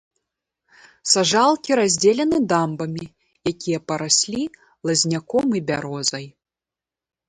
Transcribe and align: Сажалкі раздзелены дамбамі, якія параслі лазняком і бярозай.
Сажалкі 1.11 1.71
раздзелены 1.81 2.37
дамбамі, 2.55 3.05
якія 3.55 3.79
параслі 3.93 4.43
лазняком 4.89 5.47
і 5.57 5.67
бярозай. 5.73 6.25